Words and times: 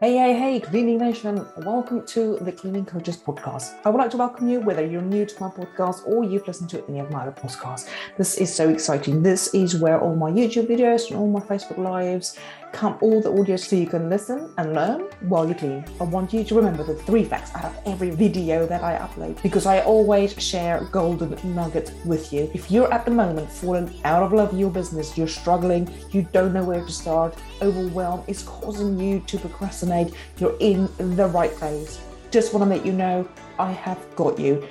Hey, 0.00 0.16
hey, 0.16 0.32
hey, 0.32 0.60
Cleaning 0.60 0.98
Nation. 0.98 1.44
Welcome 1.56 2.06
to 2.06 2.38
the 2.42 2.52
Cleaning 2.52 2.86
Coaches 2.86 3.16
Podcast. 3.16 3.74
I 3.84 3.90
would 3.90 3.98
like 3.98 4.12
to 4.12 4.16
welcome 4.16 4.48
you, 4.48 4.60
whether 4.60 4.86
you're 4.86 5.02
new 5.02 5.26
to 5.26 5.40
my 5.40 5.48
podcast 5.48 6.06
or 6.06 6.22
you've 6.22 6.46
listened 6.46 6.70
to 6.70 6.84
any 6.88 7.00
of 7.00 7.10
my 7.10 7.22
other 7.22 7.32
podcasts. 7.32 7.88
This 8.16 8.36
is 8.38 8.54
so 8.54 8.68
exciting. 8.68 9.24
This 9.24 9.52
is 9.52 9.74
where 9.74 10.00
all 10.00 10.14
my 10.14 10.30
YouTube 10.30 10.68
videos 10.68 11.10
and 11.10 11.18
all 11.18 11.26
my 11.26 11.40
Facebook 11.40 11.78
Lives 11.78 12.38
come 12.72 12.98
all 13.00 13.20
the 13.20 13.32
audio 13.32 13.56
so 13.56 13.76
you 13.76 13.86
can 13.86 14.08
listen 14.08 14.52
and 14.58 14.74
learn 14.74 15.00
while 15.20 15.48
you 15.48 15.54
clean. 15.54 15.84
I 16.00 16.04
want 16.04 16.32
you 16.32 16.44
to 16.44 16.54
remember 16.54 16.84
the 16.84 16.94
three 16.94 17.24
facts 17.24 17.54
out 17.54 17.64
of 17.64 17.78
every 17.86 18.10
video 18.10 18.66
that 18.66 18.82
I 18.82 18.98
upload 18.98 19.42
because 19.42 19.66
I 19.66 19.80
always 19.80 20.32
share 20.42 20.84
golden 20.92 21.36
nugget 21.54 21.92
with 22.04 22.32
you. 22.32 22.50
If 22.54 22.70
you're 22.70 22.92
at 22.92 23.04
the 23.04 23.10
moment 23.10 23.50
falling 23.50 23.92
out 24.04 24.22
of 24.22 24.32
love 24.32 24.52
with 24.52 24.60
your 24.60 24.70
business, 24.70 25.16
you're 25.16 25.28
struggling, 25.28 25.92
you 26.10 26.22
don't 26.32 26.52
know 26.52 26.64
where 26.64 26.84
to 26.84 26.92
start, 26.92 27.36
overwhelm 27.62 28.22
is 28.26 28.42
causing 28.42 28.98
you 28.98 29.20
to 29.26 29.38
procrastinate, 29.38 30.12
you're 30.38 30.56
in 30.60 30.88
the 31.16 31.26
right 31.26 31.52
place. 31.52 32.00
Just 32.30 32.52
want 32.52 32.64
to 32.64 32.76
let 32.76 32.84
you 32.84 32.92
know 32.92 33.26
I 33.58 33.72
have 33.72 33.98
got 34.14 34.38
you. 34.38 34.66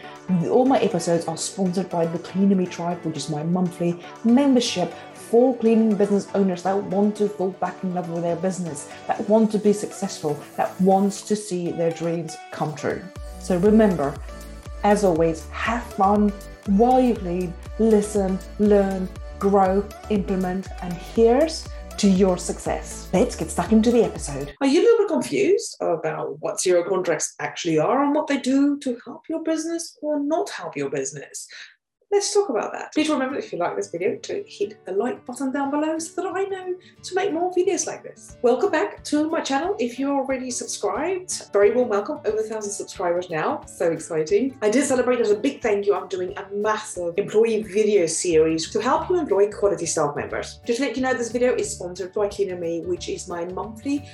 All 0.50 0.66
my 0.66 0.80
episodes 0.80 1.26
are 1.28 1.38
sponsored 1.38 1.90
by 1.90 2.06
the 2.06 2.20
Cleaner 2.20 2.56
Me 2.56 2.66
Tribe, 2.66 3.04
which 3.04 3.18
is 3.18 3.30
my 3.30 3.44
monthly 3.44 4.00
membership 4.24 4.94
for 5.30 5.56
cleaning 5.58 5.96
business 5.96 6.28
owners 6.36 6.64
that 6.64 6.76
want 6.76 7.16
to 7.18 7.28
fall 7.28 7.52
back 7.52 7.76
in 7.84 7.94
love 7.94 8.10
with 8.10 8.24
their 8.24 8.36
business, 8.38 8.90
that 9.08 9.28
want 9.28 9.52
to 9.52 9.60
be 9.60 9.74
successful, 9.74 10.40
that 10.56 10.80
wants 10.80 11.22
to 11.24 11.36
see 11.36 11.72
their 11.72 11.92
dreams 11.92 12.36
come 12.52 12.74
true. 12.76 13.02
So 13.40 13.58
remember, 13.58 14.16
as 14.84 15.04
always, 15.04 15.48
have 15.50 15.84
fun 15.84 16.30
while 16.68 17.02
you 17.02 17.16
clean, 17.16 17.54
listen, 17.80 18.40
learn, 18.60 19.10
grow, 19.40 19.88
implement, 20.10 20.68
and 20.82 20.94
here's 20.94 21.68
to 21.98 22.08
your 22.08 22.38
success. 22.38 23.10
Let's 23.12 23.36
get 23.36 23.50
stuck 23.50 23.72
into 23.72 23.92
the 23.92 24.04
episode. 24.04 24.54
Are 24.62 24.68
you 24.68 24.82
a 24.82 24.84
little 24.84 25.00
bit 25.00 25.08
confused 25.10 25.78
about 25.82 26.40
what 26.40 26.62
zero 26.62 26.88
contracts 26.88 27.34
actually 27.40 27.80
are 27.80 28.04
and 28.04 28.14
what 28.14 28.28
they 28.28 28.38
do 28.38 28.78
to 28.80 28.98
help 29.04 29.24
your 29.28 29.44
business 29.44 29.98
or 30.02 30.20
not 30.20 30.50
help 30.52 30.78
your 30.78 30.90
business? 30.90 31.48
Let's 32.12 32.34
talk 32.34 32.50
about 32.50 32.72
that. 32.72 32.94
Please 32.94 33.10
remember 33.10 33.38
if 33.38 33.52
you 33.52 33.60
like 33.60 33.76
this 33.76 33.90
video 33.90 34.16
to 34.16 34.44
hit 34.48 34.84
the 34.86 34.92
like 34.92 35.26
button 35.26 35.52
down 35.52 35.70
below 35.70 36.00
so 36.00 36.22
that 36.22 36.32
I 36.34 36.44
know 36.44 36.76
to 37.04 37.16
make 37.16 37.34
more 37.34 37.54
videos 37.54 37.86
like 37.86 38.02
this. 38.04 38.38
Welcome 38.42 38.72
back 38.72 39.04
to 39.06 39.30
my 39.30 39.42
channel. 39.42 39.76
If 39.78 40.00
you're 40.00 40.16
already 40.16 40.50
subscribed, 40.50 41.52
very 41.52 41.72
warm 41.72 41.90
welcome. 41.90 42.20
Over 42.26 42.40
a 42.40 42.44
thousand 42.44 42.72
subscribers 42.72 43.30
now. 43.30 43.62
So 43.66 43.92
exciting. 43.92 44.58
I 44.62 44.70
did 44.70 44.86
celebrate 44.86 45.20
as 45.20 45.32
a 45.32 45.38
big 45.38 45.62
thank 45.62 45.86
you. 45.86 45.96
I'm 45.96 46.08
doing 46.08 46.36
a 46.38 46.46
massive 46.56 47.14
employee 47.18 47.64
video 47.64 48.06
series 48.06 48.70
to 48.72 48.82
help 48.82 49.10
you 49.10 49.20
employ 49.20 49.52
quality 49.52 49.86
staff 49.86 50.16
members. 50.16 50.60
Just 50.66 50.80
to 50.80 50.86
let 50.86 50.96
you 50.96 51.04
know, 51.04 51.14
this 51.14 51.32
video 51.32 51.56
is 51.56 51.70
sponsored 51.72 52.14
by 52.14 52.30
Me, 52.38 52.82
which 52.82 53.10
is 53.10 53.28
my 53.28 53.46
monthly 53.46 54.08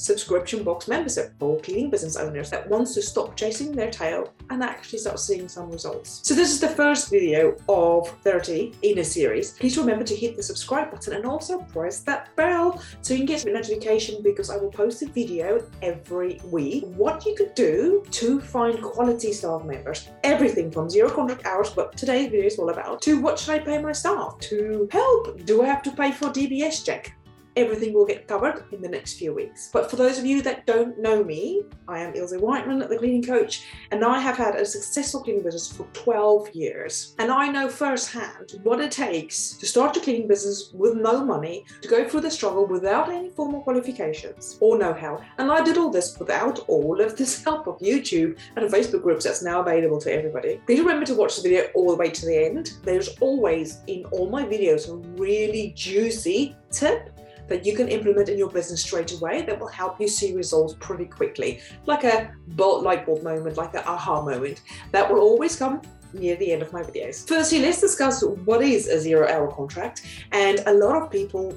subscription 0.00 0.64
box 0.64 0.88
membership 0.88 1.34
for 1.38 1.60
cleaning 1.60 1.90
business 1.90 2.16
owners 2.16 2.48
that 2.50 2.68
wants 2.68 2.94
to 2.94 3.02
stop 3.02 3.36
chasing 3.36 3.72
their 3.72 3.90
tail 3.90 4.32
and 4.48 4.62
actually 4.62 4.98
start 4.98 5.20
seeing 5.20 5.46
some 5.46 5.70
results. 5.70 6.20
So 6.24 6.34
this 6.34 6.50
is 6.50 6.60
the 6.60 6.68
first 6.68 7.10
video 7.10 7.56
of 7.68 8.08
30 8.22 8.72
in 8.82 8.98
a 8.98 9.04
series. 9.04 9.52
Please 9.52 9.76
remember 9.76 10.04
to 10.04 10.16
hit 10.16 10.36
the 10.36 10.42
subscribe 10.42 10.90
button 10.90 11.12
and 11.14 11.26
also 11.26 11.58
press 11.58 12.00
that 12.00 12.34
bell 12.34 12.82
so 13.02 13.12
you 13.12 13.20
can 13.20 13.26
get 13.26 13.44
a 13.44 13.52
notification 13.52 14.22
because 14.22 14.48
I 14.48 14.56
will 14.56 14.70
post 14.70 15.02
a 15.02 15.06
video 15.06 15.66
every 15.82 16.40
week. 16.46 16.84
What 16.96 17.26
you 17.26 17.34
could 17.34 17.54
do 17.54 18.02
to 18.10 18.40
find 18.40 18.82
quality 18.82 19.32
staff 19.32 19.64
members. 19.64 20.08
Everything 20.24 20.70
from 20.70 20.88
zero 20.88 21.10
contract 21.10 21.44
hours, 21.44 21.76
what 21.76 21.96
today's 21.96 22.30
video 22.30 22.46
is 22.46 22.58
all 22.58 22.70
about, 22.70 23.02
to 23.02 23.20
what 23.20 23.38
should 23.38 23.50
I 23.50 23.58
pay 23.58 23.80
my 23.82 23.92
staff, 23.92 24.38
to 24.40 24.88
help, 24.90 25.44
do 25.44 25.62
I 25.62 25.66
have 25.66 25.82
to 25.82 25.92
pay 25.92 26.12
for 26.12 26.28
DBS 26.28 26.84
check? 26.84 27.14
Everything 27.56 27.92
will 27.92 28.06
get 28.06 28.28
covered 28.28 28.64
in 28.72 28.80
the 28.80 28.88
next 28.88 29.14
few 29.14 29.34
weeks. 29.34 29.70
But 29.72 29.90
for 29.90 29.96
those 29.96 30.18
of 30.18 30.26
you 30.26 30.42
that 30.42 30.66
don't 30.66 30.98
know 30.98 31.22
me, 31.24 31.62
I 31.88 31.98
am 32.00 32.14
Ilse 32.14 32.36
Whiteman, 32.36 32.78
the 32.78 32.98
cleaning 32.98 33.22
coach, 33.22 33.66
and 33.90 34.04
I 34.04 34.18
have 34.20 34.36
had 34.36 34.56
a 34.56 34.64
successful 34.64 35.22
cleaning 35.22 35.42
business 35.42 35.70
for 35.70 35.84
12 35.92 36.54
years. 36.54 37.14
And 37.18 37.30
I 37.30 37.48
know 37.48 37.68
firsthand 37.68 38.54
what 38.62 38.80
it 38.80 38.90
takes 38.90 39.54
to 39.54 39.66
start 39.66 39.96
a 39.96 40.00
cleaning 40.00 40.28
business 40.28 40.70
with 40.74 40.96
no 40.96 41.24
money, 41.24 41.64
to 41.82 41.88
go 41.88 42.08
through 42.08 42.22
the 42.22 42.30
struggle 42.30 42.66
without 42.66 43.10
any 43.10 43.30
formal 43.30 43.62
qualifications 43.62 44.56
or 44.60 44.78
know 44.78 44.92
how. 44.92 45.20
And 45.38 45.50
I 45.50 45.62
did 45.62 45.78
all 45.78 45.90
this 45.90 46.18
without 46.18 46.60
all 46.68 47.00
of 47.00 47.16
this 47.16 47.42
help 47.44 47.66
of 47.66 47.78
YouTube 47.78 48.38
and 48.56 48.70
Facebook 48.70 49.02
groups 49.02 49.24
that's 49.24 49.42
now 49.42 49.60
available 49.60 49.98
to 50.00 50.12
everybody. 50.12 50.60
Please 50.66 50.80
remember 50.80 51.06
to 51.06 51.14
watch 51.14 51.36
the 51.36 51.42
video 51.42 51.64
all 51.74 51.90
the 51.90 51.96
way 51.96 52.10
to 52.10 52.26
the 52.26 52.46
end. 52.46 52.72
There's 52.84 53.08
always 53.20 53.78
in 53.86 54.04
all 54.06 54.28
my 54.28 54.44
videos 54.44 54.88
a 54.88 54.94
really 55.18 55.72
juicy 55.76 56.56
tip 56.70 57.10
that 57.50 57.66
you 57.66 57.76
can 57.76 57.88
implement 57.88 58.30
in 58.30 58.38
your 58.38 58.48
business 58.48 58.80
straight 58.80 59.12
away 59.12 59.42
that 59.42 59.60
will 59.60 59.68
help 59.68 60.00
you 60.00 60.08
see 60.08 60.34
results 60.34 60.74
pretty 60.80 61.04
quickly. 61.04 61.60
Like 61.84 62.04
a 62.04 62.32
bolt 62.48 62.82
light 62.82 63.04
bulb 63.04 63.22
moment, 63.22 63.58
like 63.58 63.74
an 63.74 63.82
aha 63.84 64.22
moment. 64.22 64.62
That 64.92 65.12
will 65.12 65.20
always 65.20 65.56
come 65.56 65.82
near 66.14 66.36
the 66.36 66.52
end 66.52 66.62
of 66.62 66.72
my 66.72 66.82
videos. 66.82 67.28
Firstly, 67.28 67.60
let's 67.60 67.80
discuss 67.80 68.22
what 68.22 68.62
is 68.62 68.88
a 68.88 68.98
zero 68.98 69.28
hour 69.28 69.52
contract. 69.52 70.06
And 70.32 70.60
a 70.66 70.72
lot 70.72 71.00
of 71.02 71.10
people 71.10 71.54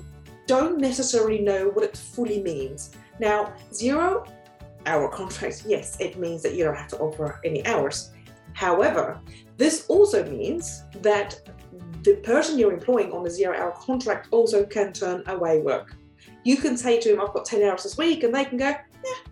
don't 0.47 0.79
necessarily 0.79 1.39
know 1.39 1.69
what 1.69 1.85
it 1.85 1.95
fully 1.95 2.41
means. 2.41 2.91
Now, 3.19 3.53
zero 3.71 4.25
hour 4.85 5.07
contract, 5.09 5.63
yes, 5.65 5.97
it 5.99 6.17
means 6.17 6.41
that 6.41 6.55
you 6.55 6.63
don't 6.63 6.75
have 6.75 6.89
to 6.89 6.97
offer 6.97 7.39
any 7.45 7.65
hours. 7.65 8.11
However, 8.53 9.21
this 9.57 9.85
also 9.87 10.29
means 10.29 10.83
that 11.01 11.39
the 12.01 12.15
person 12.23 12.57
you're 12.57 12.73
employing 12.73 13.11
on 13.11 13.25
a 13.25 13.29
zero 13.29 13.57
hour 13.57 13.71
contract 13.71 14.29
also 14.31 14.65
can 14.65 14.93
turn 14.93 15.23
away 15.27 15.59
work. 15.59 15.95
You 16.43 16.57
can 16.57 16.77
say 16.77 16.99
to 16.99 17.09
them, 17.09 17.21
I've 17.21 17.33
got 17.33 17.45
10 17.45 17.63
hours 17.63 17.83
this 17.83 17.97
week, 17.97 18.23
and 18.23 18.33
they 18.33 18.45
can 18.45 18.57
go, 18.57 18.65
Yeah, 18.65 19.31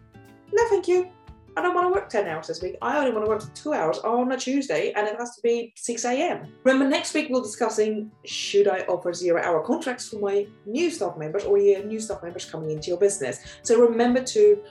no, 0.52 0.68
thank 0.70 0.88
you. 0.88 1.10
I 1.58 1.62
don't 1.62 1.76
want 1.76 1.88
to 1.88 1.92
work 1.92 2.08
10 2.08 2.28
hours 2.28 2.48
this 2.48 2.62
week. 2.62 2.78
I 2.82 2.98
only 2.98 3.12
want 3.12 3.26
to 3.26 3.30
work 3.30 3.54
two 3.54 3.74
hours 3.74 3.98
on 4.00 4.32
a 4.32 4.38
Tuesday, 4.38 4.94
and 4.94 5.06
it 5.06 5.18
has 5.18 5.36
to 5.36 5.42
be 5.42 5.74
6 5.76 6.06
a.m. 6.06 6.48
Remember, 6.64 6.88
next 6.88 7.14
week 7.14 7.28
we're 7.30 7.42
discussing 7.42 8.10
should 8.26 8.70
I 8.70 8.82
offer 8.82 9.14
zero 9.14 9.42
hour 9.44 9.62
contracts 9.62 10.08
for 10.08 10.20
my 10.20 10.48
new 10.66 10.90
staff 10.90 11.18
members 11.18 11.44
or 11.44 11.58
your 11.58 11.84
new 11.84 12.00
staff 12.00 12.24
members 12.24 12.46
coming 12.46 12.72
into 12.72 12.88
your 12.88 12.98
business. 12.98 13.40
So 13.64 13.82
remember 13.82 14.24
to 14.24 14.64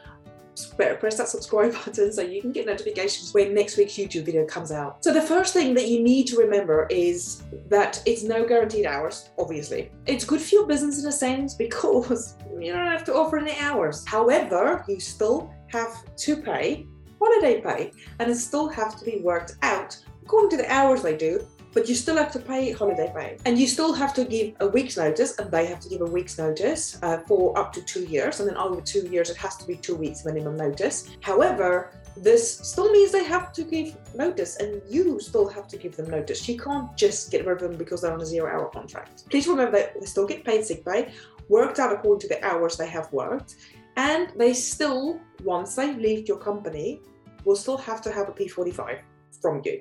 press 0.66 1.16
that 1.16 1.28
subscribe 1.28 1.72
button 1.84 2.12
so 2.12 2.22
you 2.22 2.40
can 2.40 2.52
get 2.52 2.66
notifications 2.66 3.32
when 3.34 3.54
next 3.54 3.76
week's 3.76 3.94
YouTube 3.94 4.24
video 4.24 4.44
comes 4.46 4.72
out. 4.72 5.02
So 5.04 5.12
the 5.12 5.22
first 5.22 5.52
thing 5.52 5.74
that 5.74 5.88
you 5.88 6.02
need 6.02 6.26
to 6.28 6.36
remember 6.36 6.86
is 6.90 7.42
that 7.68 8.02
it's 8.06 8.22
no 8.22 8.46
guaranteed 8.46 8.86
hours, 8.86 9.30
obviously. 9.38 9.90
It's 10.06 10.24
good 10.24 10.40
for 10.40 10.54
your 10.54 10.66
business 10.66 11.02
in 11.02 11.08
a 11.08 11.12
sense 11.12 11.54
because 11.54 12.36
you 12.58 12.72
don't 12.72 12.86
have 12.86 13.04
to 13.04 13.14
offer 13.14 13.38
any 13.38 13.56
hours. 13.58 14.06
However, 14.06 14.84
you 14.88 15.00
still 15.00 15.52
have 15.68 16.04
to 16.16 16.36
pay 16.36 16.86
holiday 17.20 17.60
pay 17.60 17.92
and 18.18 18.30
it 18.30 18.36
still 18.36 18.68
have 18.68 18.96
to 18.98 19.04
be 19.04 19.20
worked 19.22 19.56
out 19.62 19.96
according 20.22 20.50
to 20.50 20.56
the 20.56 20.72
hours 20.72 21.02
they 21.02 21.16
do 21.16 21.46
but 21.72 21.88
you 21.88 21.94
still 21.94 22.16
have 22.16 22.32
to 22.32 22.38
pay 22.38 22.72
holiday 22.72 23.12
pay. 23.14 23.36
And 23.44 23.58
you 23.58 23.66
still 23.66 23.92
have 23.92 24.12
to 24.14 24.24
give 24.24 24.54
a 24.60 24.66
week's 24.66 24.96
notice 24.96 25.38
and 25.38 25.50
they 25.50 25.66
have 25.66 25.80
to 25.80 25.88
give 25.88 26.00
a 26.00 26.06
week's 26.06 26.38
notice 26.38 26.98
uh, 27.02 27.18
for 27.28 27.56
up 27.58 27.72
to 27.74 27.82
two 27.82 28.04
years. 28.04 28.40
And 28.40 28.48
then 28.48 28.56
over 28.56 28.80
two 28.80 29.06
years 29.08 29.30
it 29.30 29.36
has 29.36 29.56
to 29.58 29.66
be 29.66 29.76
two 29.76 29.94
weeks 29.94 30.24
minimum 30.24 30.56
notice. 30.56 31.08
However 31.20 31.92
this 32.16 32.58
still 32.58 32.90
means 32.90 33.12
they 33.12 33.24
have 33.24 33.52
to 33.52 33.62
give 33.62 33.96
notice 34.14 34.56
and 34.56 34.82
you 34.88 35.20
still 35.20 35.48
have 35.48 35.68
to 35.68 35.76
give 35.76 35.96
them 35.96 36.10
notice. 36.10 36.48
You 36.48 36.58
can't 36.58 36.94
just 36.96 37.30
get 37.30 37.46
rid 37.46 37.62
of 37.62 37.70
them 37.70 37.78
because 37.78 38.02
they're 38.02 38.12
on 38.12 38.20
a 38.20 38.26
zero 38.26 38.52
hour 38.52 38.68
contract. 38.68 39.28
Please 39.30 39.46
remember 39.46 39.90
they 39.98 40.06
still 40.06 40.26
get 40.26 40.44
paid 40.44 40.64
sick 40.64 40.84
pay 40.84 41.12
worked 41.50 41.80
out 41.80 41.92
according 41.92 42.20
to 42.20 42.28
the 42.28 42.42
hours 42.46 42.76
they 42.76 42.88
have 42.88 43.12
worked 43.12 43.56
and 43.96 44.32
they 44.36 44.54
still 44.54 45.20
once 45.42 45.74
they 45.74 45.92
leave 45.94 46.28
your 46.28 46.38
company 46.38 47.00
will 47.44 47.56
still 47.56 47.76
have 47.76 48.00
to 48.00 48.10
have 48.12 48.28
a 48.28 48.32
p45 48.32 49.00
from 49.42 49.60
you 49.64 49.80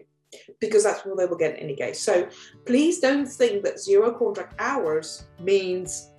because 0.60 0.84
that's 0.84 1.06
what 1.06 1.18
they 1.18 1.26
will 1.26 1.38
get 1.38 1.56
in 1.56 1.64
any 1.64 1.76
case. 1.76 2.00
So 2.02 2.28
please 2.66 3.00
don't 3.00 3.26
think 3.28 3.64
that 3.64 3.80
zero 3.80 4.12
contract 4.12 4.56
hours 4.60 5.26
means 5.40 6.12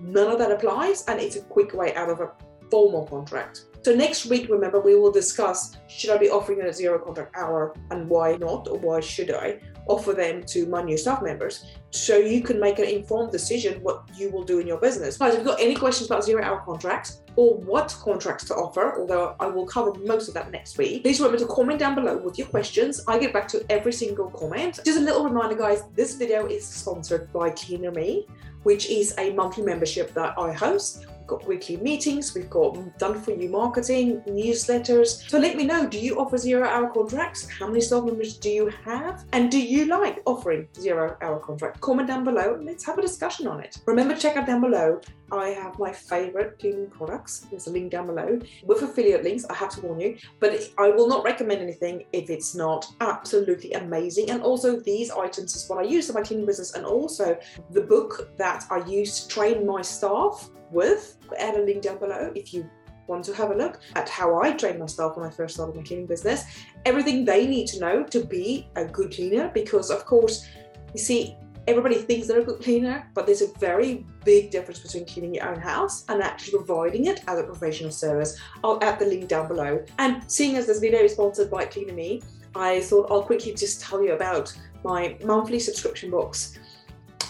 none 0.00 0.30
of 0.30 0.38
that 0.38 0.50
applies 0.50 1.04
and 1.06 1.20
it's 1.20 1.36
a 1.36 1.42
quick 1.42 1.74
way 1.74 1.94
out 1.94 2.10
of 2.10 2.20
a 2.20 2.30
formal 2.70 3.06
contract. 3.06 3.66
So 3.82 3.94
next 3.94 4.26
week, 4.26 4.48
remember, 4.48 4.80
we 4.80 4.94
will 4.94 5.10
discuss 5.10 5.76
should 5.88 6.10
I 6.10 6.16
be 6.16 6.30
offering 6.30 6.60
a 6.62 6.72
zero 6.72 6.98
contract 7.00 7.36
hour 7.36 7.74
and 7.90 8.08
why 8.08 8.36
not, 8.36 8.68
or 8.68 8.78
why 8.78 9.00
should 9.00 9.32
I 9.32 9.58
offer 9.88 10.12
them 10.12 10.44
to 10.44 10.66
my 10.66 10.82
new 10.82 10.96
staff 10.96 11.22
members 11.22 11.64
so 11.90 12.16
you 12.16 12.42
can 12.42 12.60
make 12.60 12.78
an 12.78 12.84
informed 12.84 13.32
decision 13.32 13.82
what 13.82 14.08
you 14.16 14.30
will 14.30 14.44
do 14.44 14.60
in 14.60 14.66
your 14.66 14.78
business. 14.78 15.18
Guys, 15.18 15.32
if 15.32 15.40
you've 15.40 15.46
got 15.46 15.60
any 15.60 15.74
questions 15.74 16.08
about 16.08 16.24
zero 16.24 16.42
hour 16.44 16.60
contracts 16.64 17.21
or 17.36 17.54
what 17.56 17.96
contracts 18.00 18.44
to 18.46 18.54
offer, 18.54 18.98
although 18.98 19.34
I 19.40 19.46
will 19.46 19.66
cover 19.66 19.94
most 20.00 20.28
of 20.28 20.34
that 20.34 20.50
next 20.50 20.78
week, 20.78 21.02
please 21.02 21.20
remember 21.20 21.38
to 21.38 21.46
comment 21.46 21.78
down 21.78 21.94
below 21.94 22.16
with 22.16 22.38
your 22.38 22.48
questions. 22.48 23.02
I 23.08 23.18
get 23.18 23.32
back 23.32 23.48
to 23.48 23.64
every 23.70 23.92
single 23.92 24.30
comment. 24.30 24.80
Just 24.84 24.98
a 24.98 25.02
little 25.02 25.24
reminder, 25.24 25.56
guys, 25.56 25.84
this 25.94 26.14
video 26.14 26.46
is 26.46 26.66
sponsored 26.66 27.32
by 27.32 27.50
Cleaner 27.50 27.90
Me, 27.90 28.26
which 28.62 28.90
is 28.90 29.14
a 29.18 29.32
monthly 29.32 29.64
membership 29.64 30.12
that 30.14 30.38
I 30.38 30.52
host 30.52 31.06
We've 31.22 31.28
got 31.28 31.46
weekly 31.46 31.76
meetings, 31.76 32.34
we've 32.34 32.50
got 32.50 32.98
done 32.98 33.20
for 33.20 33.30
you 33.30 33.48
marketing, 33.48 34.22
newsletters. 34.22 35.28
So 35.30 35.38
let 35.38 35.56
me 35.56 35.64
know 35.64 35.86
do 35.86 35.96
you 35.96 36.18
offer 36.18 36.36
zero 36.36 36.66
hour 36.66 36.90
contracts? 36.90 37.48
How 37.48 37.68
many 37.68 37.80
staff 37.80 38.02
members 38.02 38.36
do 38.36 38.50
you 38.50 38.72
have? 38.84 39.24
And 39.32 39.48
do 39.48 39.62
you 39.62 39.84
like 39.84 40.20
offering 40.26 40.66
zero 40.74 41.16
hour 41.22 41.38
contract? 41.38 41.80
Comment 41.80 42.08
down 42.08 42.24
below. 42.24 42.58
Let's 42.60 42.84
have 42.86 42.98
a 42.98 43.02
discussion 43.02 43.46
on 43.46 43.60
it. 43.60 43.78
Remember, 43.86 44.16
check 44.16 44.36
out 44.36 44.48
down 44.48 44.62
below. 44.62 45.00
I 45.32 45.48
have 45.48 45.78
my 45.78 45.92
favorite 45.92 46.58
cleaning 46.58 46.90
products. 46.90 47.46
There's 47.50 47.66
a 47.66 47.70
link 47.70 47.90
down 47.90 48.06
below 48.06 48.38
with 48.64 48.82
affiliate 48.82 49.24
links. 49.24 49.46
I 49.48 49.54
have 49.54 49.70
to 49.70 49.80
warn 49.80 49.98
you, 49.98 50.18
but 50.40 50.52
I 50.78 50.90
will 50.90 51.08
not 51.08 51.24
recommend 51.24 51.62
anything 51.62 52.04
if 52.12 52.28
it's 52.28 52.54
not 52.54 52.86
absolutely 53.00 53.72
amazing. 53.72 54.30
And 54.30 54.42
also, 54.42 54.78
these 54.78 55.10
items 55.10 55.56
is 55.56 55.68
what 55.68 55.78
I 55.78 55.88
use 55.88 56.08
in 56.08 56.14
my 56.14 56.22
cleaning 56.22 56.46
business, 56.46 56.74
and 56.74 56.84
also 56.84 57.38
the 57.70 57.80
book 57.80 58.30
that 58.36 58.64
I 58.70 58.84
use 58.86 59.20
to 59.20 59.28
train 59.28 59.66
my 59.66 59.82
staff 59.82 60.50
with. 60.70 61.16
Add 61.38 61.56
a 61.56 61.62
link 61.62 61.82
down 61.82 61.98
below 61.98 62.30
if 62.34 62.52
you 62.52 62.68
want 63.08 63.24
to 63.24 63.34
have 63.34 63.50
a 63.50 63.54
look 63.54 63.80
at 63.96 64.08
how 64.08 64.40
I 64.40 64.52
trained 64.52 64.78
my 64.78 64.86
staff 64.86 65.16
when 65.16 65.26
I 65.26 65.30
first 65.30 65.54
started 65.54 65.74
my 65.74 65.82
cleaning 65.82 66.06
business. 66.06 66.44
Everything 66.84 67.24
they 67.24 67.46
need 67.46 67.66
to 67.68 67.80
know 67.80 68.04
to 68.04 68.24
be 68.24 68.68
a 68.76 68.84
good 68.84 69.12
cleaner, 69.12 69.50
because 69.52 69.90
of 69.90 70.04
course, 70.04 70.46
you 70.94 71.00
see, 71.00 71.36
everybody 71.66 71.96
thinks 71.96 72.26
they're 72.26 72.40
a 72.40 72.44
good 72.44 72.60
cleaner, 72.60 73.08
but 73.14 73.26
there's 73.26 73.42
a 73.42 73.58
very 73.58 74.06
big 74.24 74.50
difference 74.50 74.80
between 74.80 75.06
cleaning 75.06 75.34
your 75.34 75.48
own 75.48 75.60
house 75.60 76.04
and 76.08 76.22
actually 76.22 76.58
providing 76.58 77.06
it 77.06 77.22
as 77.28 77.38
a 77.38 77.44
professional 77.44 77.90
service. 77.90 78.38
I'll 78.64 78.82
add 78.82 78.98
the 78.98 79.06
link 79.06 79.28
down 79.28 79.48
below. 79.48 79.84
And 79.98 80.22
seeing 80.30 80.56
as 80.56 80.66
this 80.66 80.80
video 80.80 81.00
is 81.00 81.12
sponsored 81.12 81.50
by 81.50 81.64
Cleaner 81.64 81.94
Me, 81.94 82.22
I 82.54 82.80
thought 82.80 83.10
I'll 83.10 83.22
quickly 83.22 83.54
just 83.54 83.80
tell 83.80 84.02
you 84.02 84.12
about 84.12 84.56
my 84.84 85.16
monthly 85.24 85.58
subscription 85.58 86.10
box 86.10 86.58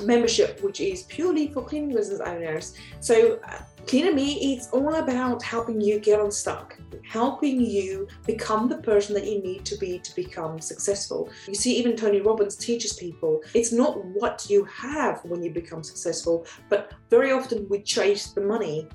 membership, 0.02 0.62
which 0.62 0.80
is 0.80 1.02
purely 1.04 1.48
for 1.48 1.62
cleaning 1.62 1.94
business 1.94 2.20
owners. 2.20 2.74
So, 3.00 3.40
uh, 3.48 3.62
Cleaner 3.86 4.12
Me, 4.12 4.54
it's 4.54 4.68
all 4.70 4.94
about 4.94 5.42
helping 5.42 5.80
you 5.80 5.98
get 5.98 6.20
unstuck, 6.20 6.78
helping 7.04 7.60
you 7.60 8.06
become 8.26 8.68
the 8.68 8.78
person 8.78 9.12
that 9.14 9.26
you 9.26 9.42
need 9.42 9.64
to 9.66 9.76
be 9.76 9.98
to 9.98 10.14
become 10.14 10.60
successful. 10.60 11.28
You 11.48 11.54
see, 11.54 11.76
even 11.78 11.96
Tony 11.96 12.20
Robbins 12.20 12.56
teaches 12.56 12.92
people 12.92 13.42
it's 13.54 13.72
not 13.72 14.04
what 14.04 14.46
you 14.48 14.64
have 14.64 15.20
when 15.24 15.42
you 15.42 15.50
become 15.50 15.82
successful, 15.82 16.46
but 16.68 16.92
very 17.10 17.32
often 17.32 17.66
we 17.68 17.82
chase 17.82 18.28
the 18.28 18.40
money. 18.40 18.88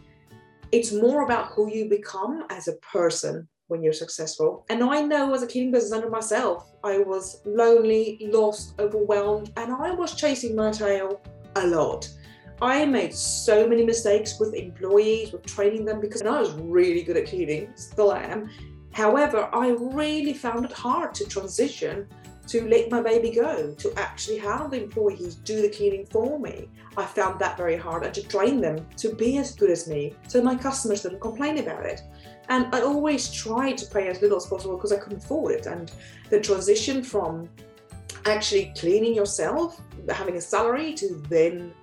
It's 0.71 0.93
more 0.93 1.23
about 1.23 1.47
who 1.51 1.69
you 1.69 1.89
become 1.89 2.45
as 2.49 2.67
a 2.67 2.77
person 2.77 3.47
when 3.67 3.83
you're 3.83 3.93
successful. 3.93 4.65
And 4.69 4.83
I 4.83 5.01
know 5.01 5.33
as 5.33 5.43
a 5.43 5.47
cleaning 5.47 5.71
business 5.71 5.93
owner 5.93 6.09
myself, 6.09 6.71
I 6.83 6.99
was 6.99 7.41
lonely, 7.45 8.17
lost, 8.31 8.79
overwhelmed, 8.79 9.51
and 9.57 9.71
I 9.73 9.91
was 9.91 10.15
chasing 10.15 10.55
my 10.55 10.71
tail 10.71 11.21
a 11.55 11.67
lot. 11.67 12.09
I 12.61 12.85
made 12.85 13.13
so 13.13 13.67
many 13.67 13.85
mistakes 13.85 14.39
with 14.39 14.55
employees, 14.55 15.31
with 15.31 15.45
training 15.45 15.85
them 15.85 16.01
because 16.01 16.23
I 16.23 16.39
was 16.39 16.53
really 16.53 17.03
good 17.03 17.17
at 17.17 17.27
cleaning, 17.27 17.71
still 17.75 18.13
am. 18.13 18.49
However, 18.93 19.47
I 19.53 19.69
really 19.79 20.33
found 20.33 20.65
it 20.65 20.71
hard 20.71 21.13
to 21.15 21.25
transition 21.25 22.07
to 22.47 22.67
let 22.67 22.89
my 22.89 23.01
baby 23.01 23.29
go, 23.29 23.73
to 23.75 23.93
actually 23.97 24.37
have 24.37 24.71
the 24.71 24.81
employees 24.81 25.35
do 25.35 25.61
the 25.61 25.69
cleaning 25.69 26.05
for 26.05 26.39
me. 26.39 26.69
I 26.95 27.05
found 27.05 27.39
that 27.39 27.57
very 27.57 27.75
hard 27.75 28.05
and 28.05 28.13
to 28.15 28.27
train 28.27 28.61
them 28.61 28.87
to 28.97 29.13
be 29.13 29.37
as 29.37 29.53
good 29.53 29.69
as 29.69 29.87
me 29.87 30.13
so 30.27 30.41
my 30.41 30.55
customers 30.55 31.03
didn't 31.03 31.19
complain 31.19 31.57
about 31.59 31.85
it. 31.85 32.01
And 32.49 32.73
I 32.73 32.81
always 32.81 33.31
tried 33.31 33.77
to 33.79 33.85
pay 33.85 34.07
as 34.07 34.21
little 34.21 34.37
as 34.37 34.45
possible 34.45 34.75
because 34.75 34.91
I 34.91 34.97
couldn't 34.97 35.23
afford 35.23 35.53
it. 35.53 35.65
And 35.65 35.91
the 36.29 36.39
transition 36.39 37.03
from 37.03 37.49
actually 38.25 38.73
cleaning 38.77 39.13
yourself, 39.13 39.81
having 40.09 40.37
a 40.37 40.41
salary, 40.41 40.93
to 40.93 41.15
then 41.29 41.73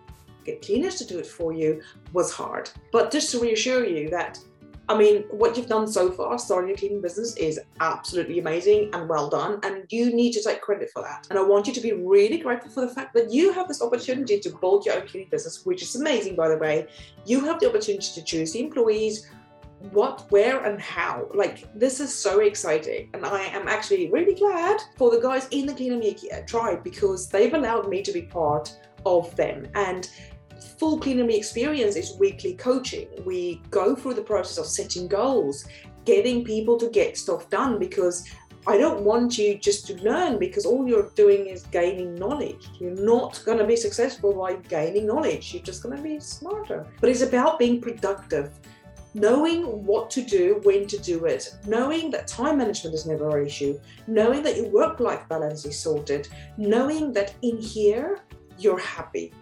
get 0.44 0.62
cleaners 0.62 0.96
to 0.96 1.06
do 1.06 1.18
it 1.18 1.26
for 1.26 1.52
you 1.52 1.82
was 2.12 2.32
hard. 2.32 2.70
But 2.92 3.10
just 3.10 3.30
to 3.32 3.40
reassure 3.40 3.84
you 3.84 4.08
that 4.10 4.38
I 4.86 4.98
mean, 4.98 5.24
what 5.30 5.56
you've 5.56 5.66
done 5.66 5.86
so 5.86 6.10
far, 6.10 6.38
starting 6.38 6.68
your 6.68 6.76
cleaning 6.76 7.00
business, 7.00 7.34
is 7.36 7.58
absolutely 7.80 8.38
amazing 8.38 8.90
and 8.92 9.08
well 9.08 9.30
done. 9.30 9.58
And 9.62 9.86
you 9.88 10.14
need 10.14 10.32
to 10.32 10.42
take 10.42 10.60
credit 10.60 10.90
for 10.92 11.00
that. 11.02 11.26
And 11.30 11.38
I 11.38 11.42
want 11.42 11.66
you 11.66 11.72
to 11.72 11.80
be 11.80 11.92
really 11.92 12.36
grateful 12.36 12.70
for 12.70 12.82
the 12.82 12.88
fact 12.88 13.14
that 13.14 13.32
you 13.32 13.50
have 13.54 13.66
this 13.66 13.80
opportunity 13.80 14.38
to 14.40 14.50
build 14.50 14.84
your 14.84 14.96
own 14.96 15.06
cleaning 15.06 15.30
business, 15.30 15.64
which 15.64 15.82
is 15.82 15.96
amazing, 15.96 16.36
by 16.36 16.48
the 16.48 16.58
way. 16.58 16.86
You 17.24 17.42
have 17.46 17.60
the 17.60 17.68
opportunity 17.68 18.12
to 18.12 18.22
choose 18.22 18.52
the 18.52 18.60
employees, 18.60 19.30
what, 19.90 20.30
where, 20.30 20.64
and 20.64 20.80
how. 20.80 21.28
Like, 21.34 21.66
this 21.74 22.00
is 22.00 22.14
so 22.14 22.40
exciting. 22.40 23.10
And 23.14 23.24
I 23.24 23.42
am 23.42 23.68
actually 23.68 24.10
really 24.10 24.34
glad 24.34 24.80
for 24.96 25.10
the 25.10 25.20
guys 25.20 25.48
in 25.50 25.66
the 25.66 25.74
Me 25.74 26.16
tribe 26.46 26.82
because 26.82 27.28
they've 27.28 27.54
allowed 27.54 27.88
me 27.88 28.02
to 28.02 28.12
be 28.12 28.22
part 28.22 28.76
of 29.06 29.34
them. 29.36 29.66
And 29.74 30.08
full 30.78 30.98
Cleaner 30.98 31.24
Me 31.24 31.36
experience 31.36 31.96
is 31.96 32.16
weekly 32.18 32.54
coaching. 32.54 33.08
We 33.24 33.62
go 33.70 33.94
through 33.94 34.14
the 34.14 34.22
process 34.22 34.58
of 34.58 34.66
setting 34.66 35.08
goals, 35.08 35.66
getting 36.04 36.44
people 36.44 36.78
to 36.78 36.88
get 36.90 37.16
stuff 37.16 37.48
done 37.50 37.78
because 37.78 38.28
I 38.66 38.78
don't 38.78 39.02
want 39.02 39.36
you 39.36 39.58
just 39.58 39.86
to 39.88 40.02
learn 40.02 40.38
because 40.38 40.64
all 40.64 40.88
you're 40.88 41.10
doing 41.10 41.46
is 41.46 41.64
gaining 41.64 42.14
knowledge. 42.14 42.70
You're 42.80 42.92
not 42.92 43.42
going 43.44 43.58
to 43.58 43.66
be 43.66 43.76
successful 43.76 44.32
by 44.32 44.54
gaining 44.54 45.06
knowledge. 45.06 45.52
You're 45.52 45.62
just 45.62 45.82
going 45.82 45.96
to 45.96 46.02
be 46.02 46.18
smarter. 46.18 46.86
But 46.98 47.10
it's 47.10 47.20
about 47.20 47.58
being 47.58 47.78
productive, 47.78 48.58
knowing 49.14 49.62
what 49.86 50.10
to 50.10 50.22
do, 50.22 50.60
when 50.64 50.86
to 50.86 50.98
do 50.98 51.24
it, 51.24 51.56
knowing 51.66 52.10
that 52.10 52.26
time 52.26 52.58
management 52.58 52.94
is 52.94 53.06
never 53.06 53.38
an 53.38 53.46
issue, 53.46 53.78
knowing 54.06 54.42
that 54.42 54.56
your 54.56 54.68
work 54.68 55.00
life 55.00 55.26
balance 55.28 55.64
is 55.64 55.78
sorted, 55.78 56.28
knowing 56.56 57.12
that 57.12 57.34
in 57.42 57.56
here 57.58 58.20
you're 58.58 58.78
happy 58.78 59.32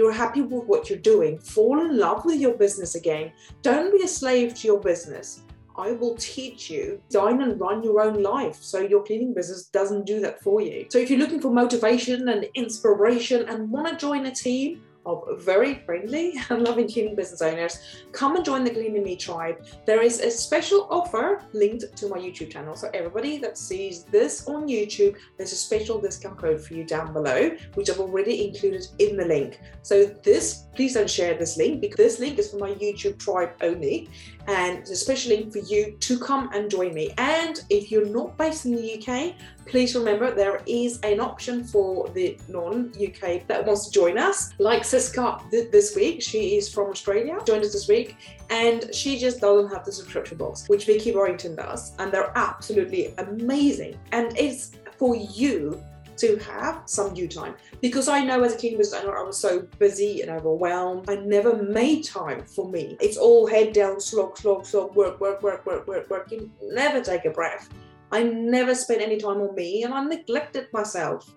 you're 0.00 0.12
happy 0.12 0.40
with 0.40 0.64
what 0.64 0.88
you're 0.88 0.98
doing, 0.98 1.38
fall 1.38 1.78
in 1.80 1.98
love 1.98 2.24
with 2.24 2.40
your 2.40 2.54
business 2.54 2.94
again. 2.94 3.32
Don't 3.60 3.92
be 3.92 4.02
a 4.02 4.08
slave 4.08 4.54
to 4.54 4.66
your 4.66 4.80
business. 4.80 5.42
I 5.76 5.92
will 5.92 6.14
teach 6.16 6.70
you 6.70 7.02
design 7.08 7.42
and 7.42 7.60
run 7.60 7.82
your 7.82 8.00
own 8.00 8.22
life 8.22 8.56
so 8.62 8.80
your 8.80 9.02
cleaning 9.02 9.34
business 9.34 9.66
doesn't 9.66 10.06
do 10.06 10.20
that 10.20 10.42
for 10.42 10.62
you. 10.62 10.86
So 10.90 10.98
if 10.98 11.10
you're 11.10 11.18
looking 11.18 11.40
for 11.40 11.52
motivation 11.52 12.30
and 12.30 12.46
inspiration 12.54 13.46
and 13.48 13.70
want 13.70 13.88
to 13.88 13.96
join 13.96 14.24
a 14.24 14.34
team, 14.34 14.82
of 15.10 15.42
very 15.42 15.74
friendly 15.86 16.34
and 16.50 16.62
loving 16.62 16.88
cleaning 16.88 17.16
business 17.16 17.42
owners, 17.42 17.78
come 18.12 18.36
and 18.36 18.44
join 18.44 18.64
the 18.64 18.70
Cleaner 18.70 19.00
Me 19.00 19.16
tribe. 19.16 19.64
There 19.86 20.02
is 20.02 20.20
a 20.20 20.30
special 20.30 20.86
offer 20.90 21.42
linked 21.52 21.96
to 21.96 22.08
my 22.08 22.18
YouTube 22.18 22.50
channel. 22.50 22.76
So 22.76 22.90
everybody 22.94 23.38
that 23.38 23.58
sees 23.58 24.04
this 24.04 24.46
on 24.46 24.68
YouTube, 24.68 25.16
there's 25.36 25.52
a 25.52 25.56
special 25.56 26.00
discount 26.00 26.38
code 26.38 26.60
for 26.60 26.74
you 26.74 26.84
down 26.84 27.12
below, 27.12 27.50
which 27.74 27.90
I've 27.90 28.00
already 28.00 28.48
included 28.48 28.86
in 28.98 29.16
the 29.16 29.24
link. 29.24 29.60
So 29.82 30.04
this, 30.04 30.66
please 30.74 30.94
don't 30.94 31.10
share 31.10 31.34
this 31.34 31.56
link 31.56 31.80
because 31.80 31.96
this 31.96 32.18
link 32.18 32.38
is 32.38 32.50
for 32.50 32.58
my 32.58 32.72
YouTube 32.74 33.18
tribe 33.18 33.52
only. 33.60 34.08
And 34.48 34.78
it's 34.78 34.90
a 34.90 34.96
special 34.96 35.32
link 35.32 35.52
for 35.52 35.58
you 35.58 35.96
to 36.00 36.18
come 36.18 36.50
and 36.52 36.70
join 36.70 36.94
me. 36.94 37.12
And 37.18 37.62
if 37.70 37.90
you're 37.90 38.06
not 38.06 38.36
based 38.36 38.66
in 38.66 38.74
the 38.74 38.94
UK, 38.94 39.34
please 39.70 39.94
remember 39.94 40.32
there 40.32 40.60
is 40.66 40.98
an 41.04 41.20
option 41.20 41.62
for 41.62 42.08
the 42.08 42.36
non-UK 42.48 43.46
that 43.46 43.64
wants 43.64 43.86
to 43.86 43.92
join 43.92 44.18
us. 44.18 44.52
Like 44.58 44.82
Siska 44.82 45.48
this 45.50 45.94
week, 45.94 46.20
she 46.20 46.56
is 46.56 46.72
from 46.72 46.90
Australia, 46.90 47.38
joined 47.46 47.64
us 47.64 47.72
this 47.72 47.88
week, 47.88 48.16
and 48.50 48.92
she 48.92 49.16
just 49.16 49.40
doesn't 49.40 49.72
have 49.72 49.84
the 49.84 49.92
subscription 49.92 50.38
box, 50.38 50.68
which 50.68 50.86
Vicky 50.86 51.14
Warrington 51.14 51.54
does, 51.54 51.92
and 51.98 52.10
they're 52.12 52.36
absolutely 52.36 53.14
amazing. 53.18 53.96
And 54.10 54.36
it's 54.36 54.72
for 54.98 55.14
you 55.14 55.82
to 56.16 56.36
have 56.36 56.82
some 56.84 57.14
you 57.14 57.26
time 57.26 57.54
because 57.80 58.06
I 58.06 58.22
know 58.22 58.42
as 58.42 58.54
a 58.54 58.58
king 58.58 58.76
business 58.76 59.02
I 59.02 59.22
was 59.22 59.38
so 59.38 59.60
busy 59.78 60.20
and 60.20 60.30
overwhelmed. 60.30 61.08
I 61.08 61.16
never 61.16 61.62
made 61.62 62.04
time 62.04 62.44
for 62.44 62.68
me. 62.68 62.98
It's 63.00 63.16
all 63.16 63.46
head 63.46 63.72
down, 63.72 64.00
slog, 64.00 64.36
slog, 64.36 64.66
slog, 64.66 64.94
work, 64.94 65.18
work, 65.20 65.42
work, 65.42 65.64
work, 65.64 65.86
work, 65.86 66.10
work. 66.10 66.30
You 66.30 66.50
never 66.62 67.00
take 67.00 67.24
a 67.24 67.30
breath. 67.30 67.70
I 68.12 68.22
never 68.22 68.74
spent 68.74 69.00
any 69.00 69.18
time 69.18 69.40
on 69.40 69.54
me 69.54 69.84
and 69.84 69.94
I 69.94 70.04
neglected 70.04 70.68
myself. 70.72 71.34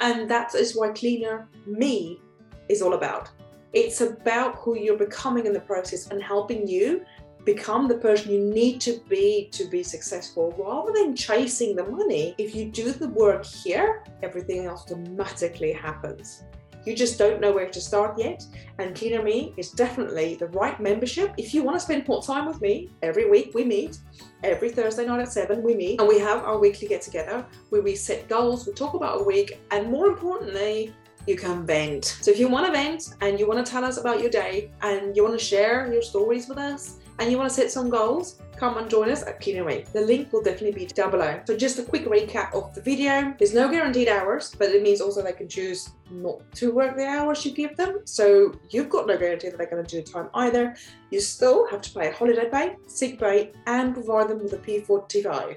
And 0.00 0.30
that 0.30 0.54
is 0.54 0.76
why 0.76 0.90
Cleaner 0.90 1.48
Me 1.66 2.20
is 2.68 2.82
all 2.82 2.94
about. 2.94 3.30
It's 3.72 4.00
about 4.00 4.56
who 4.56 4.76
you're 4.76 4.98
becoming 4.98 5.46
in 5.46 5.52
the 5.52 5.60
process 5.60 6.08
and 6.08 6.22
helping 6.22 6.66
you 6.66 7.04
become 7.44 7.88
the 7.88 7.98
person 7.98 8.30
you 8.30 8.40
need 8.40 8.80
to 8.80 9.00
be 9.08 9.48
to 9.52 9.64
be 9.64 9.82
successful 9.82 10.54
rather 10.56 10.92
than 10.92 11.16
chasing 11.16 11.74
the 11.74 11.84
money. 11.84 12.34
If 12.38 12.54
you 12.54 12.66
do 12.66 12.92
the 12.92 13.08
work 13.08 13.44
here, 13.44 14.04
everything 14.22 14.66
else 14.66 14.84
automatically 14.90 15.72
happens. 15.72 16.44
You 16.84 16.96
just 16.96 17.18
don't 17.18 17.40
know 17.40 17.52
where 17.52 17.68
to 17.68 17.80
start 17.80 18.18
yet. 18.18 18.44
And 18.78 18.94
Cleaner 18.94 19.22
Me 19.22 19.54
is 19.56 19.70
definitely 19.70 20.34
the 20.34 20.48
right 20.48 20.78
membership. 20.80 21.32
If 21.36 21.54
you 21.54 21.62
want 21.62 21.76
to 21.76 21.80
spend 21.80 22.06
more 22.08 22.22
time 22.22 22.46
with 22.46 22.60
me, 22.60 22.90
every 23.02 23.30
week 23.30 23.52
we 23.54 23.64
meet. 23.64 23.98
Every 24.42 24.70
Thursday 24.70 25.06
night 25.06 25.20
at 25.20 25.32
7, 25.32 25.62
we 25.62 25.74
meet 25.74 26.00
and 26.00 26.08
we 26.08 26.18
have 26.18 26.42
our 26.44 26.58
weekly 26.58 26.88
get 26.88 27.02
together 27.02 27.46
where 27.68 27.82
we 27.82 27.94
set 27.94 28.28
goals, 28.28 28.66
we 28.66 28.72
talk 28.72 28.94
about 28.94 29.20
a 29.20 29.24
week, 29.24 29.60
and 29.70 29.88
more 29.88 30.08
importantly, 30.08 30.92
you 31.26 31.36
can 31.36 31.64
vent. 31.64 32.04
So 32.20 32.30
if 32.32 32.38
you 32.40 32.48
want 32.48 32.66
to 32.66 32.72
vent 32.72 33.14
and 33.20 33.38
you 33.38 33.46
want 33.46 33.64
to 33.64 33.70
tell 33.70 33.84
us 33.84 33.98
about 33.98 34.20
your 34.20 34.30
day 34.30 34.72
and 34.82 35.16
you 35.16 35.22
want 35.22 35.38
to 35.38 35.44
share 35.44 35.92
your 35.92 36.02
stories 36.02 36.48
with 36.48 36.58
us, 36.58 36.98
and 37.18 37.30
you 37.30 37.38
want 37.38 37.50
to 37.50 37.54
set 37.54 37.70
some 37.70 37.90
goals, 37.90 38.40
come 38.56 38.76
and 38.78 38.88
join 38.88 39.10
us 39.10 39.22
at 39.22 39.44
Me. 39.46 39.84
The 39.92 40.00
link 40.00 40.32
will 40.32 40.42
definitely 40.42 40.72
be 40.72 40.86
down 40.86 41.10
below. 41.10 41.40
So 41.46 41.56
just 41.56 41.78
a 41.78 41.82
quick 41.82 42.04
recap 42.04 42.54
of 42.54 42.74
the 42.74 42.80
video. 42.80 43.34
There's 43.38 43.54
no 43.54 43.70
guaranteed 43.70 44.08
hours, 44.08 44.54
but 44.58 44.70
it 44.70 44.82
means 44.82 45.00
also 45.00 45.22
they 45.22 45.32
can 45.32 45.48
choose 45.48 45.90
not 46.10 46.40
to 46.56 46.72
work 46.72 46.96
the 46.96 47.06
hours 47.06 47.44
you 47.44 47.52
give 47.52 47.76
them. 47.76 48.00
So 48.04 48.52
you've 48.70 48.88
got 48.88 49.06
no 49.06 49.18
guarantee 49.18 49.48
that 49.48 49.58
they're 49.58 49.70
going 49.70 49.84
to 49.84 50.02
do 50.02 50.02
time 50.02 50.28
either. 50.34 50.76
You 51.10 51.20
still 51.20 51.66
have 51.68 51.82
to 51.82 51.92
pay 51.92 52.12
holiday 52.12 52.48
pay, 52.48 52.76
sick 52.86 53.18
pay, 53.18 53.52
and 53.66 53.94
provide 53.94 54.28
them 54.28 54.42
with 54.42 54.52
a 54.52 54.58
P45. 54.58 55.56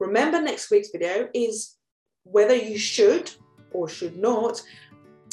Remember 0.00 0.40
next 0.40 0.70
week's 0.70 0.90
video 0.90 1.28
is 1.32 1.76
whether 2.24 2.54
you 2.54 2.78
should 2.78 3.30
or 3.72 3.88
should 3.88 4.16
not 4.16 4.60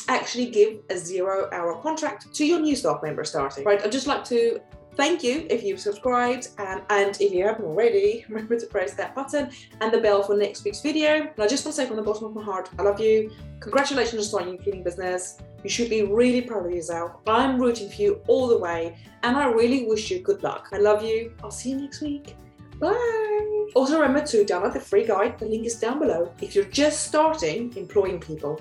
actually 0.07 0.49
give 0.49 0.79
a 0.89 0.97
zero 0.97 1.49
hour 1.51 1.81
contract 1.81 2.33
to 2.33 2.45
your 2.45 2.59
new 2.59 2.75
staff 2.75 3.01
member 3.03 3.23
starting. 3.23 3.63
Right, 3.63 3.83
I'd 3.83 3.91
just 3.91 4.07
like 4.07 4.23
to 4.25 4.59
thank 4.95 5.23
you 5.23 5.45
if 5.49 5.63
you've 5.63 5.79
subscribed 5.79 6.49
and, 6.57 6.81
and 6.89 7.19
if 7.21 7.31
you 7.31 7.45
haven't 7.45 7.65
already 7.65 8.25
remember 8.29 8.59
to 8.59 8.65
press 8.67 8.93
that 8.93 9.15
button 9.15 9.49
and 9.81 9.93
the 9.93 9.99
bell 9.99 10.23
for 10.23 10.35
next 10.35 10.63
week's 10.63 10.81
video. 10.81 11.09
And 11.09 11.39
i 11.39 11.47
just 11.47 11.65
want 11.65 11.75
to 11.75 11.81
say 11.81 11.87
from 11.87 11.95
the 11.95 12.01
bottom 12.01 12.25
of 12.25 12.33
my 12.33 12.43
heart 12.43 12.69
i 12.77 12.83
love 12.83 12.99
you. 12.99 13.31
Congratulations 13.59 14.21
on 14.21 14.23
starting 14.23 14.53
your 14.53 14.63
cleaning 14.63 14.83
business. 14.83 15.37
You 15.63 15.69
should 15.69 15.89
be 15.89 16.03
really 16.03 16.41
proud 16.41 16.65
of 16.65 16.71
yourself. 16.71 17.17
I'm 17.27 17.59
rooting 17.59 17.89
for 17.89 18.01
you 18.01 18.21
all 18.27 18.47
the 18.47 18.57
way 18.57 18.97
and 19.23 19.35
i 19.35 19.45
really 19.45 19.85
wish 19.85 20.11
you 20.11 20.19
good 20.19 20.43
luck. 20.43 20.69
I 20.71 20.77
love 20.77 21.03
you. 21.03 21.33
I'll 21.43 21.51
see 21.51 21.71
you 21.71 21.81
next 21.81 22.01
week. 22.01 22.35
Bye. 22.79 23.67
Also 23.75 23.99
remember 23.99 24.25
to 24.25 24.45
download 24.45 24.73
the 24.73 24.79
free 24.79 25.05
guide. 25.05 25.37
The 25.37 25.45
link 25.45 25.65
is 25.65 25.75
down 25.75 25.99
below 25.99 26.31
if 26.41 26.55
you're 26.55 26.65
just 26.65 27.07
starting 27.07 27.75
employing 27.75 28.19
people 28.19 28.57